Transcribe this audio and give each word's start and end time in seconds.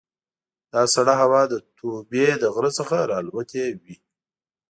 دا 0.73 0.81
سړه 0.95 1.13
هوا 1.21 1.41
د 1.51 1.53
توبې 1.77 2.27
د 2.41 2.43
غره 2.55 2.71
څخه 2.79 2.95
را 3.09 3.17
الوتې 3.21 3.65
وي. 3.81 3.95